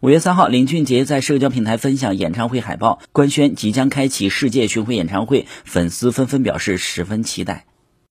[0.00, 7.64] 五月三号林俊杰在社交平台分享演唱会海报官宣即将开启世界巡回演唱会粉丝纷纷表示十分期待。